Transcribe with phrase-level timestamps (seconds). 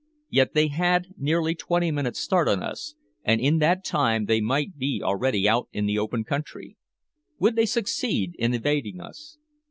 [0.31, 4.75] Yet they had nearly twenty minutes start of us, and in that time they might
[4.75, 6.75] be already out in the open country.
[7.37, 9.37] Would they succeed in evading us?